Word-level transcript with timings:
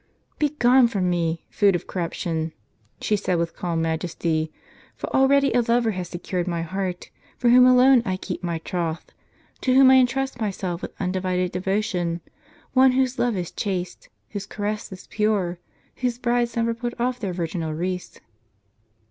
"Begone 0.49 0.87
from 0.87 1.11
me, 1.11 1.45
food 1.51 1.75
of 1.75 1.85
corruption!" 1.85 2.53
she 3.01 3.15
said 3.15 3.35
with 3.37 3.55
calm 3.55 3.83
majesty; 3.83 4.51
"for 4.95 5.07
already 5.15 5.53
a 5.53 5.61
lover 5.61 5.91
has 5.91 6.09
secured 6.09 6.47
my 6.47 6.63
heart, 6.63 7.11
for 7.37 7.49
whom 7.51 7.67
alone 7.67 8.01
I 8.03 8.17
keep 8.17 8.41
my 8.41 8.57
troth, 8.57 9.11
to 9.61 9.75
whom 9.75 9.91
I 9.91 9.97
intrust 9.97 10.41
myself 10.41 10.81
with 10.81 10.99
undivided 10.99 11.51
devotion; 11.51 12.21
one 12.73 12.93
whose 12.93 13.19
love 13.19 13.37
is 13.37 13.51
chaste, 13.51 14.09
whose 14.31 14.47
caress 14.47 14.91
is 14.91 15.05
pure, 15.05 15.59
whose 15.97 16.17
brides 16.17 16.55
never 16.55 16.73
put 16.73 16.99
off 16.99 17.19
their 17.19 17.31
virginal 17.33 17.71
wreaths." 17.75 18.19